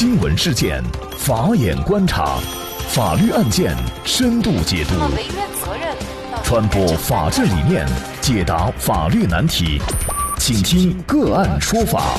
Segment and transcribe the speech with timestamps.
[0.00, 0.80] 新闻事件，
[1.18, 2.38] 法眼观察，
[2.90, 4.94] 法律案件深度解读，
[6.44, 7.84] 传播法治理念，
[8.20, 9.82] 解答法律难题，
[10.38, 12.16] 请听个案说法。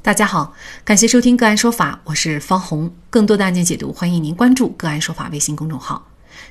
[0.00, 2.90] 大家好，感谢收听个案说法，我是方红。
[3.10, 6.02] 更多的案件解读，欢迎您关注个案说法微信公众号。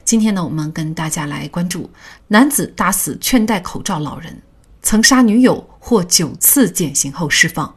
[0.05, 1.89] 今天呢，我们跟大家来关注
[2.27, 4.39] 男子打死劝戴口罩老人。
[4.83, 7.75] 曾杀女友获九次减刑后释放，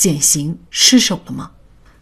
[0.00, 1.50] 减刑失手了吗？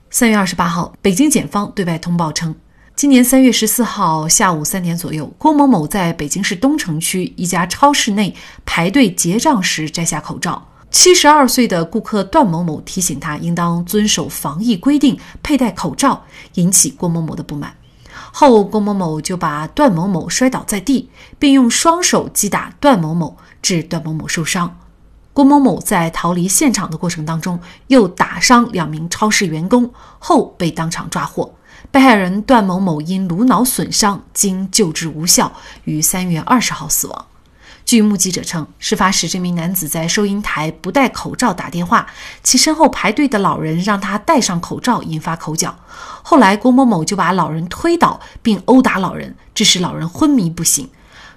[0.08, 2.54] 三月二十八号，北京检方对外通报称，
[2.94, 8.32] 今年三月十四号下午三点左右，郭某某在北京市东城区一家超市内
[8.64, 10.64] 排队结账时摘下口罩。
[10.92, 16.24] 七十二岁的顾客段某某提醒他应当遵守防疫规定，佩戴口罩，
[16.54, 17.74] 引起郭某某的不满。
[18.30, 23.36] 后，郭某某就把段某某摔倒在地，并用双手击打段某某。
[23.60, 24.78] 致段某某受伤，
[25.38, 31.54] 郭某某在逃离现场的过程当中又打伤两名超市员工，后被当场抓获。
[31.92, 35.52] 被害人段某某因颅脑损伤，经救治无效，
[35.84, 37.26] 于三月二十号死亡。
[37.84, 42.08] 据目击者称，事发时这名男子在收银台不戴口罩打电话，
[42.42, 45.78] 其身后排队的老人让他戴上口罩，引发口角。
[46.24, 50.90] 后来郭某某就把老人推倒并殴打老人，致使老人昏迷不醒。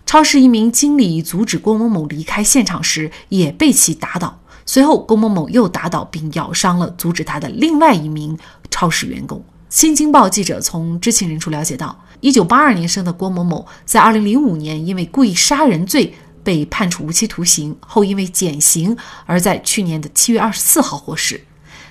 [0.05, 4.39] 超市一名经理阻止郭某某离开现场时，也被其打倒。
[4.65, 8.37] 随后，郭某某又打倒并咬伤了阻止他的另外一名
[8.69, 9.43] 超市员工。
[9.69, 16.13] 新京报记者从知情人处了解到，一九八二年生的郭某某，在二零零五年因为故意杀人罪
[16.43, 21.41] 被判处无期徒刑，后因为减刑而在去年的七月二十四号获释。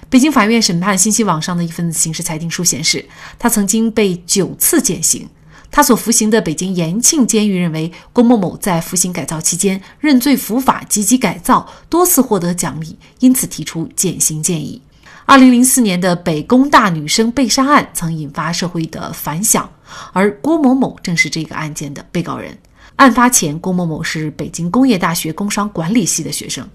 [0.08, 5.28] 北京法院审判信息网上的一份刑事裁定书显示，他曾经被九次减刑。
[5.70, 14.82] 他所服刑的北京延庆监狱认为，郭某某在服刑改造期间认罪伏法、积极改造，多次获得奖励，因此提出减刑建议。
[15.26, 19.70] 二零零四年的北工大女生被杀案曾引发社会的反响，
[20.12, 22.58] 而郭某某正是这个案件的被告人。
[22.96, 26.68] 案发前，郭某某是北京工业大学工商管理系的学生。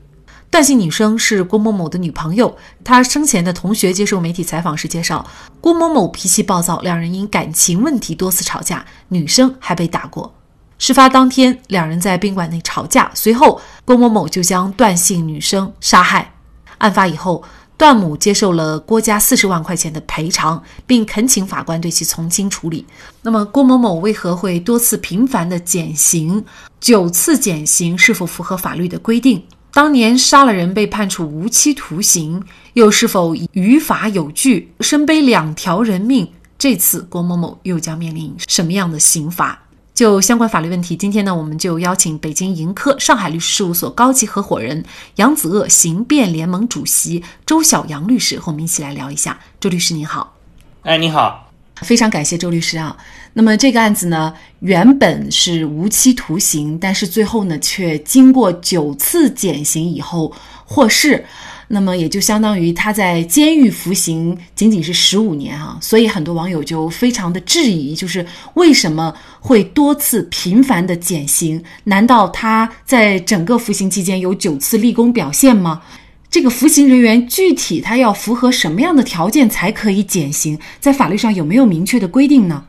[0.55, 5.27] 段姓女生是郭某某的女朋友，她生前的同学接受媒体采访时介绍，
[5.59, 10.33] 郭某某脾气暴躁，两人因感情问题多次吵架，女生还被打过。
[10.77, 16.33] 事发当天，两人在宾馆内吵架，随后郭某某就将段姓女生杀害。
[16.77, 17.43] 案发以后，
[17.75, 22.87] 段母接受了郭家四十万块钱的赔偿，并恳请法官对其从轻处理。
[23.23, 26.45] 那么，郭某某为何会多次频繁的减刑？
[26.79, 29.43] 九次减刑是否符合法律的规定？
[29.75, 32.41] 当年杀了人被判处无期徒刑，
[32.75, 34.71] 又是否于法有据？
[34.79, 36.25] 身背两条人命，
[36.57, 39.61] 这次郭某某又将面临什么样的刑罚？
[39.93, 44.81] 就相关法律问题，今天呢，我们就邀请北京盈科上海律师事务所高级合伙人、
[45.17, 49.37] 扬子鳄刑辩联盟主席周晓阳律师和我们一起来聊一下。
[49.59, 50.37] 周律师您好，
[50.83, 51.51] 哎，你好。
[51.81, 52.95] 非常感谢周律师啊。
[53.37, 60.31] 那么这个案子呢，原本是无期徒刑，但是最后呢，却经过九次减刑以后
[60.63, 61.25] 获释。
[61.67, 65.77] 那么也就相当于他在监狱服刑仅仅是十五年啊。
[65.81, 71.61] 所以很多网友就非常的质疑，就是为什么会多次频繁的减刑？
[71.83, 75.81] 难道他在整个服刑期间有九次立功表现吗？
[76.29, 80.57] 这个服刑人员具体他要符合什么样的条件才可以减刑？
[80.79, 82.63] 在法律上有没有明确的规定呢？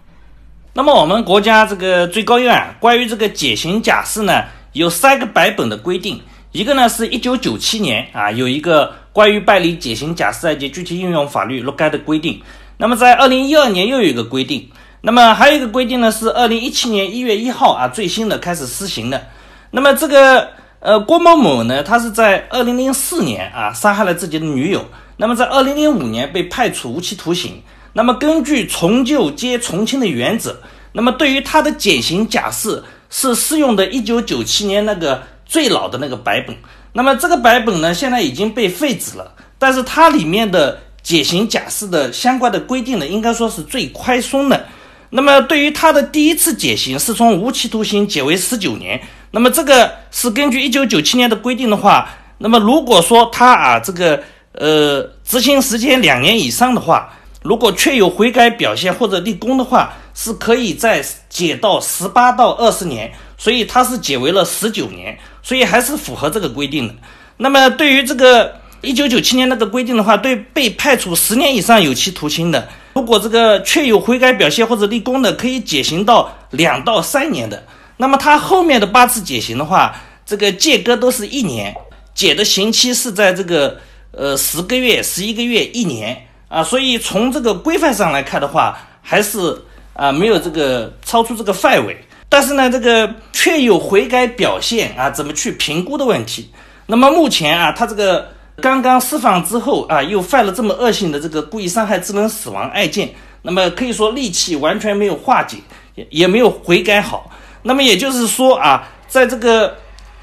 [0.76, 4.44] 那么我们国家这个最高院关于这个减刑假释呢，
[4.74, 6.20] 有三个版本的规定。
[6.52, 12.42] 一个呢是一九九七年啊，有一个关于办理减刑假释案件具体应用法律若干的规定。
[12.76, 14.68] 那么在二零一二年又有一个规定。
[15.00, 19.28] 那么还有一个规定呢是二零一七年一月一号啊最新的开始施行的。
[19.70, 20.50] 那么这个。
[20.78, 24.84] 呃，郭某某呢，他是在二零零四年啊杀害了自己的女友，
[25.16, 27.60] 那么在二零零五年被判处无期徒刑。
[27.96, 30.54] 那么根据从旧皆从轻的原则，
[30.92, 36.54] 那么对于他的减刑假释是适用的一九九七年那个最老的那个版本。
[36.92, 44.66] 那么这个版本呢，现在已经被废止了，但是它里面的减刑假释的相关的规定呢，应该说是最宽松的。
[45.08, 49.00] 那么对于他的第一次减刑是从无期徒刑减为十九年。
[49.30, 54.22] 那么这个是根据一九九七年的规定的话，那么如果说他啊这个
[54.52, 57.10] 呃执行时间两年以上的话，
[57.46, 66.94] 如果确有悔改表现或者立功的话，是可以再减到十八到二十年，所以他是减为了十九年，所以还是符合这个规定的。
[67.36, 77.62] 那么对于这个一九九七年那个规定的话，对被判处十年以上有期徒刑的，如果这个确有悔改表现或者立功的，可以减刑到两到三年的。
[77.96, 79.94] 那么他后面的八次减刑的话，
[80.24, 81.74] 这个间隔都是一年，
[82.14, 83.78] 减的刑期是在这个
[84.10, 89.60] 呃十个月、十一个月、一年啊，所以从这个规范上来看的话，还是
[89.94, 91.96] 啊没有这个超出这个范围。
[92.28, 96.50] 但是呢，这个确有悔改表现啊，怎么去评估的问题？
[96.86, 98.28] 那么目前啊，他这个
[98.60, 103.08] 刚刚释放之后啊，又犯了这么恶性的这个故意伤害致人死亡案件，
[103.42, 105.58] 那么可以说戾气完全没有化解，
[105.94, 107.30] 也也没有悔改好。
[107.62, 109.76] 那么也就是说啊，在这个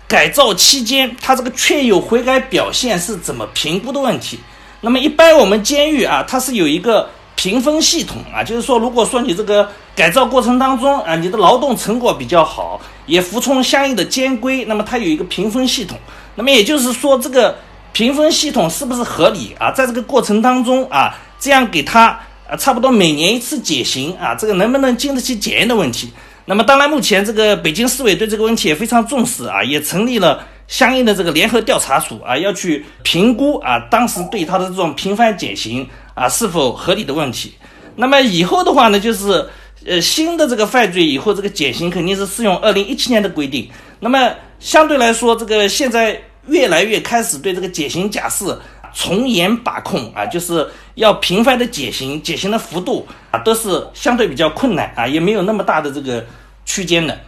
[0.08, 4.40] 改造期间，他这个确有悔改表现是怎么评估的问题？
[4.84, 7.10] 那么一般我们监狱啊，它是有一个。
[7.36, 15.98] 评分系统啊，就是说，如果说你这个改造过程当中啊，你的劳动成果比较好，也服从相应的监规，那么它有一个评分系统。
[16.36, 17.58] 那么也就是说，这个
[17.92, 19.72] 评分系统是不是合理啊？
[19.72, 26.14] 在这个过程当中啊，这样给他啊，差不多每年一次减刑啊，这个能不能经得起检验的问题？
[26.46, 35.88] 那么当然，目前这个北京市委对这个问题也非常重视啊，也成立了相应的这个联合调查组啊，要去评估啊，当时对他的这种频繁减刑。
[36.16, 37.56] 啊，是否合理的问题？
[37.96, 39.50] 那么以后的话呢，就是
[39.84, 43.68] 呃新的这个犯罪以后这个减刑肯定是适用二零一七年的规定。
[44.00, 48.46] 那么相对来说，这个现在越来越开始对这个减刑假释
[48.94, 56.24] 从严把控啊，就是要频繁的减刑，减刑的幅度啊都是相对比较困难啊，也没有那么大的这个
[56.64, 57.20] 区间的。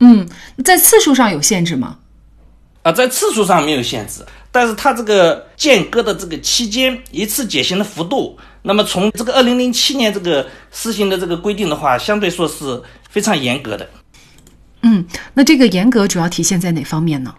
[0.00, 0.26] 嗯，
[0.64, 1.98] 在次数上有限制吗？
[2.86, 4.24] 啊，在次数上没有限制。
[4.52, 12.80] 但是它这个间隔的这个期间，一次减刑的幅度，那么从这个二零零七年这个施行的这个规定的话，相对说是
[13.10, 13.88] 非常严格的。
[14.82, 15.04] 嗯，
[15.34, 17.34] 那这个严格主要体现在哪方面呢？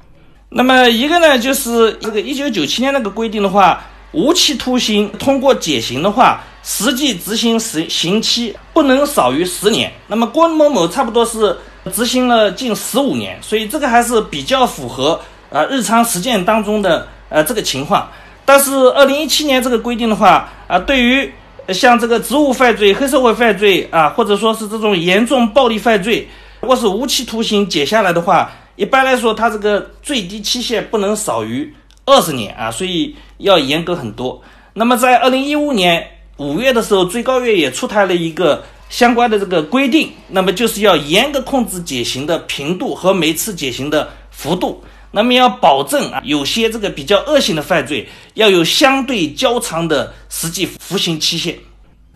[0.50, 9.90] 那么一个呢，就是这个一九九七年那个规定的话，无期徒刑通过减刑的话，实际执行时刑期不能少于十年。
[10.08, 11.58] 那么郭某某差不多是
[11.94, 15.20] 执行了近十五年，所以这个还是比较符合。
[15.50, 18.10] 啊，日常实践当中的呃这个情况，
[18.46, 21.32] 但是二零一七年这个规定的话，啊，对于
[21.74, 26.28] 像这个职务犯罪、黑社会犯罪啊，或者说是这种严重暴力犯罪，
[26.62, 31.74] 如果是无期徒刑减下来的话，一般来说它这个最低期限不能少于
[32.06, 34.42] 二十年啊，所以要严格很多。
[34.74, 36.06] 那么在二零一五年
[36.38, 44.84] 五月的时候，最高院也出台了一个相关的这个规定，那么就是要严格控制减刑的频度和每次减刑的幅度。
[45.12, 51.56] 那么要保证啊，有些这个比较恶性的犯罪要有相对较长的实际服刑期限。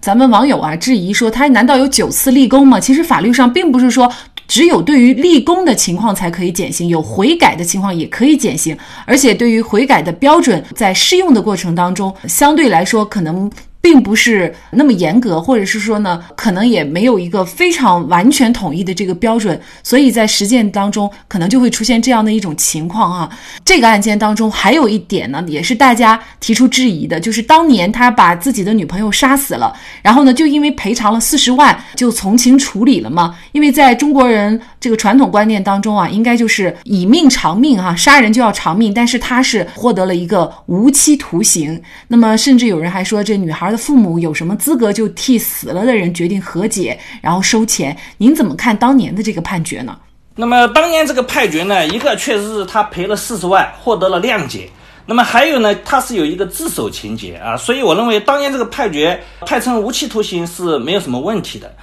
[0.02, 2.80] 咱们网友啊质疑说，他难道有九次立功吗？
[2.80, 4.12] 其实法律上并不是说
[4.48, 13.50] 只有对于立功的情况才可以减刑，有悔改的情况也可以减刑，而且对于悔改的标准在适用的过程当中，相对来说可能。
[13.82, 23.28] 并不是那么严格，或者是说呢，可能也没有一个非常完全统一的这个标准，所以在实践当中可能就会出现这样的一种情况啊。
[23.66, 33.36] 这个案件当中还有一点呢，也是大家提出质疑的，就是当年他把自己的女朋友杀死了，然后呢，就因为赔偿了四十万就从轻处理了嘛。
[33.52, 41.82] 因为在中国人这个传统观念当中啊，应该就是以命偿命啊，杀人就要偿命，但是他是获得了一个无期徒刑。
[42.10, 43.71] 那么甚至有人还说这女孩。
[43.72, 47.98] 的父母有什么资格就替死了的人决定和解，然后收钱？
[48.18, 49.98] 您怎么看当年的这个判决呢？
[50.36, 54.70] 那么当年这个判决呢，一个确实是他赔了四十万，获得了谅解。
[55.06, 61.74] 那么还有呢，他是有一个自首情节啊，所以我认为当年这个判决判成无期徒刑是没有什么问题的。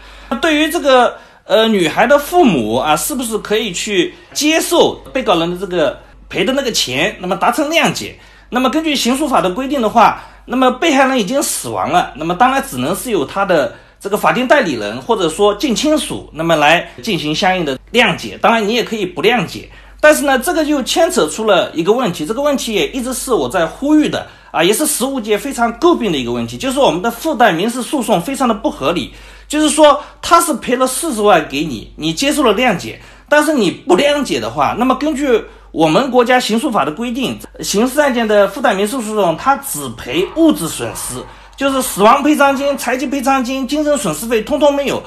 [0.41, 1.15] 对于这个
[1.45, 8.19] 呃女孩的父母啊，是不是可以去接受被告人的这个赔的那个钱，那么达成谅解？
[8.49, 10.23] 那么根据刑诉法的规定的话。
[10.51, 18.39] 那么被害人已经死亡了，那么当然只能是由他的这个法定代理人或者说近亲属，那么来进行相应的谅解。
[18.41, 19.69] 当然你也可以不谅解，
[20.01, 29.13] 但是呢，这个就牵扯出了一个问题，这个问题也一直是我在呼吁的啊，也是实务界非常诟病的一个问题，就是我们的附带民事诉讼非常的不合理，
[29.47, 35.45] 就是说他是赔了四十万给你，你接受了谅解，但是你不谅解的话，那么根据。
[35.71, 41.23] 我们国家刑诉法的规定，刑事案件的附带民事诉讼，它只赔物质损失，
[41.57, 45.03] 就是死亡赔偿金、财产赔偿金、精神损失费，通通没有，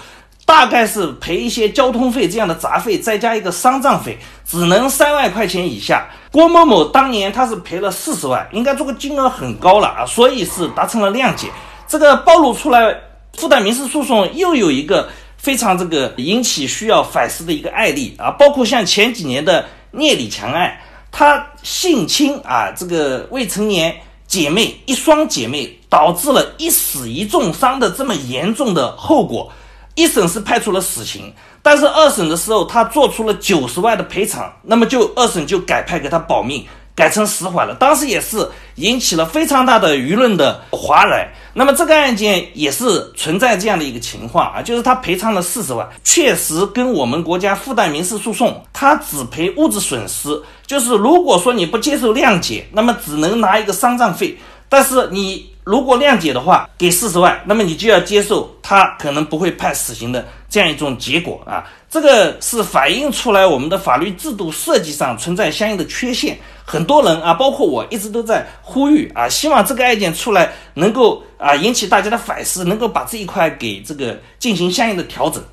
[0.46, 4.16] 大概是赔一些交通费这样的杂费，再加一个丧葬费，
[4.46, 6.08] 只能三万块钱以下。
[6.32, 11.48] 郭某某当年他是赔了四十万，应该这个金额很高了啊，所以是达成了谅解。
[11.88, 12.96] 这个暴露出来，
[13.34, 19.66] 附带民事诉讼又有一个非常这个引起需要反思的一个案例啊，包括像前几年的。
[19.92, 20.78] 聂李强案，
[21.12, 23.96] 他性侵啊，这个未成年
[24.26, 29.52] 姐妹一双姐妹，导致了一死一重伤的这么严重的后果。
[29.94, 37.76] 一审是判处了死刑，但是二审的时候他做出了九十万的赔偿，那么就二审就改判给他保命，改成死缓了。
[37.76, 41.30] 当时也是引起了非常大的舆论的哗然。
[41.54, 50.42] 那么这个案件也是存在这样的一个情况啊，就是他赔偿了四十万，确实跟我们国家附带民事诉讼，他只赔物质损失。
[50.66, 54.38] 就是如果说你不接受谅解，那么只能拿一个丧葬费。
[54.72, 61.70] 但是你如果谅解的话，给四十万，那么你就要接受他可能不会判死刑的这样一种结果啊。
[61.90, 66.40] 这个是反映出来我们的法律制度设计上存在相应的缺陷。
[66.66, 75.44] 很多人啊，包括我一直都在呼吁啊，希望这个案件出来能够啊引起大家的反思，能够把这一块给这个进行相应的调整。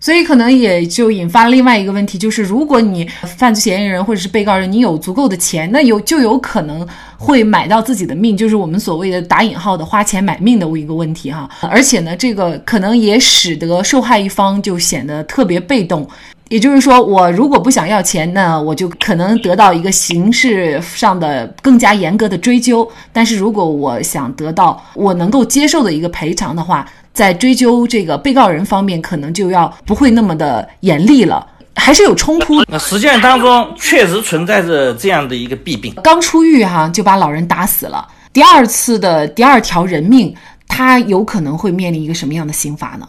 [0.00, 3.04] 所以可能也就引发另外一个问题，就是如果你
[3.36, 6.86] 犯罪嫌疑人或者是被告人，你有足够的钱，那有就有可能
[7.16, 11.48] 会买到自己的命，就是我们所谓的打引号的花钱买命的一个问题哈。
[11.62, 16.08] 而且呢，这个可能也使得受害一方就显得特别被动。
[16.48, 22.90] 也就是说，我如果不想要钱，那我就可能得到一个刑事上的更加严格的追究。
[23.12, 26.88] 但是如果我想得到我能够接受的一个赔偿的话，
[27.18, 31.44] 在追究这个被告人方面，可能就要不会那么的严厉了，
[31.74, 32.62] 还是有冲突。
[32.68, 35.92] 那实践当中确实存在着这样的一个弊病。
[36.04, 40.32] 刚出狱哈，就把老人打死了，第二次的第二条人命，
[40.68, 43.08] 他有可能会面临一个什么样的刑罚呢？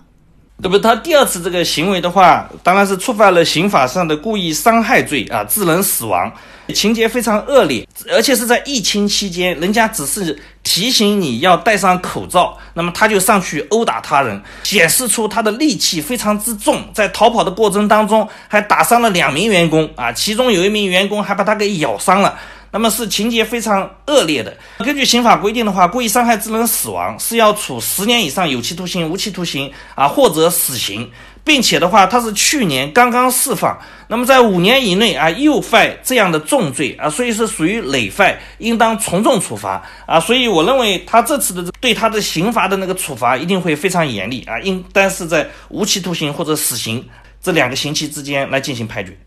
[0.62, 0.78] 对不？
[0.78, 6.32] 他第二次这个行为的话，当然是触犯了刑法上的故意伤害罪啊，致人死亡，
[6.74, 22.38] 情节非常恶劣，而且是在疫情期间，人家只是提醒你要戴上口罩，那么他就上去殴打他人，显示出他的戾气非常之重，在逃跑的过程当中还打伤了两名员工啊，其中有一名员工还把他给咬伤了。
[22.72, 24.56] 那么是情节非常恶劣的。
[24.80, 31.10] 根据刑法规定的话，故意伤害致人死亡是要处十年以上有期徒刑、无期徒刑啊，或者死刑，
[31.44, 33.78] 并且的话，他是去年刚刚释放。
[34.08, 40.20] 那么在五年以内啊，又犯这样的重罪啊，所以是属于累犯，应当从重处罚啊。
[40.20, 47.08] 所以我认为他这次的对他的刑罚的那个处罚一定会非常严厉啊，应当是在无期徒刑或者死刑
[47.42, 49.18] 这两个刑期之间来进行判决。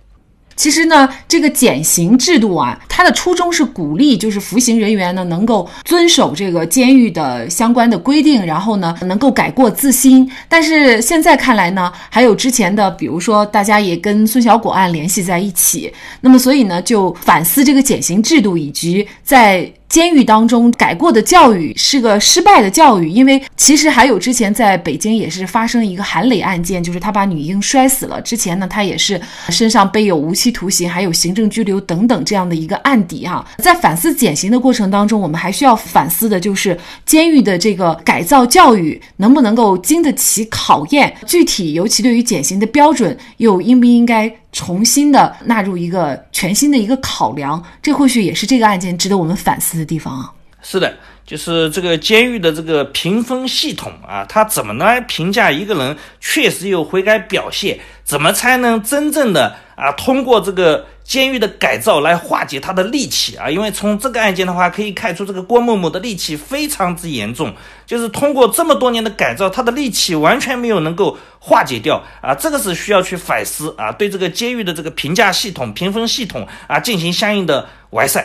[0.56, 10.30] 其实呢，这个减刑制度啊，它的初衷是鼓励，就是服刑人员呢能够遵守这个监狱的相关的规定，然后呢能够改过自新。
[10.48, 19.72] 但是现在看来呢，还有之前的，比如说大家也跟孙小果案联系在一起，那么所以呢就反思这个减刑制度以及在。
[19.92, 28.18] 监狱当中改过的教育是个失败的教育，因为其实还有之前在北京也是发生一个韩磊案件，就是他把女婴摔死了。
[28.22, 29.20] 之前呢，他也是
[29.50, 33.46] 身上背有无期徒刑，还有行政拘留等等这样的一个案底哈。
[33.58, 44.34] 在反思减刑的过程当中，我们还需要反思的就是监狱的这个改造教育能不能够经得起考验，具体尤其对于减刑的标准又应不应该。
[44.52, 50.32] 重新的纳入一个全新的一个考量，这或许也是这个案件值得我们反思的地方啊。
[50.62, 50.94] 是的，
[51.26, 57.78] 就是这个监狱的这个评分系统啊，它怎么来评价一个人确实有悔改表现？
[58.04, 60.86] 怎么才能真正的啊通过这个？
[61.04, 67.52] 监狱的改造来化解他的戾气啊，因为从这个案件的话可以看出，这个郭某某的戾气非常之严重，
[67.84, 78.24] 就是通过这么多年的改造，他的戾气完全没有能够化解掉啊，这个是需要去反思啊，对这个监狱的这个评价系统、评分系统啊进行相应的完善。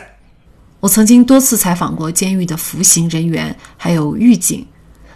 [0.80, 4.64] 我曾经多次采访过监狱的服刑人员，还有狱警，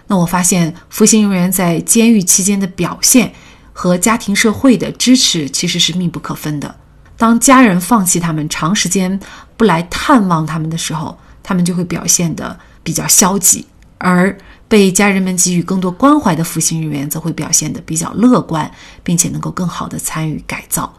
[0.08, 3.32] 那我发现服刑人员在监狱期间的表现
[3.72, 6.74] 和家庭社会的支持其实是密不可分的。
[7.16, 9.18] 当家人放弃他们，长时间
[9.56, 13.64] 不来探望他们的时候，他们就会表现得比较消极；
[13.98, 14.36] 而
[14.68, 18.70] 被家人们给予更多关怀的服刑人员，则会表现得比较乐观，
[19.02, 20.92] 并且能够更好地参与改造。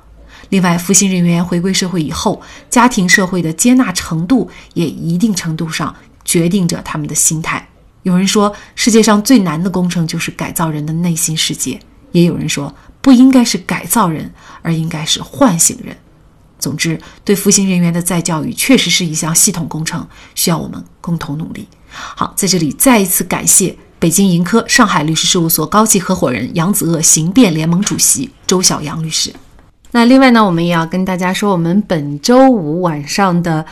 [0.49, 5.93] 另外，服刑人员回归社会以后，家庭社会的接纳程度也一定程度上
[6.23, 7.67] 决定着他们的心态。
[8.03, 11.79] 有人说，世界上最难的工程就是改造人的内心世界；
[12.11, 15.95] 也有人说，不应该是改造人，而应该是唤醒人。
[16.63, 21.67] 总之，对服刑人员的再教育确实是一项系统工程，需要我们共同努力。
[21.91, 29.33] 好，在这里再一次感谢北京盈科上海律师事务所高级合伙人、扬子鳄刑辩联盟主席周晓阳律师。
[29.91, 33.65] 那另外呢，我们也要跟大家说，我们本周五晚上的。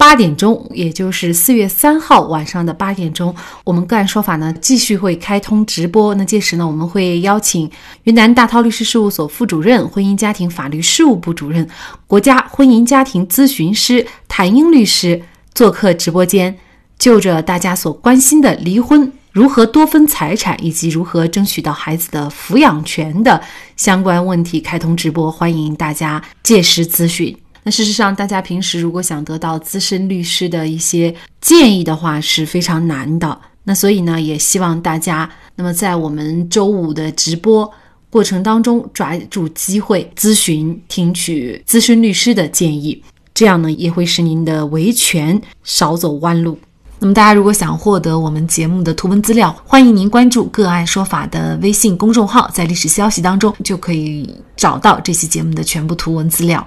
[0.00, 6.14] 八点钟，也就是四月三号晚上的八点钟，我们个案说法呢继续会开通直播。
[6.14, 7.70] 那届时呢，我们会邀请
[8.04, 11.68] 云南大韬律师事务所副主任、婚姻家庭法律事务部主任、
[12.06, 15.20] 国家婚姻家庭咨询师谭英律师
[15.52, 16.56] 做客直播间，
[16.98, 23.42] 就着大家所关心的离婚如何多分财产以及如何争取到孩子的抚养权的
[23.76, 27.36] 相关问题开通直播，欢迎大家届时咨询。
[27.62, 33.38] 那事实上，大家平时如果想得到资深律师的一些建议的话，是非常难的。
[33.64, 37.70] 那所以呢，也希望大家那么在我们周五的直播
[38.08, 43.00] 过程当中，抓住机会咨询、听取资深律师的建议，
[43.34, 46.58] 这样呢，也会使您的维权少走弯路。
[46.98, 56.66] 那么，大家如果想获得我们节目的图文资料，欢迎您关注“个案说法”的微信公众号，在历史消息当中就可以找到这期节目的全部图文资料。